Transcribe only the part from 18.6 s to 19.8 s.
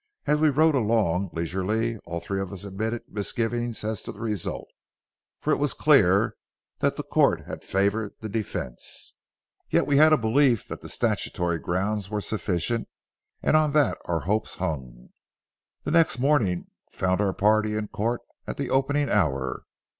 opening hour.